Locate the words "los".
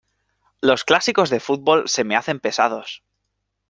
0.61-0.83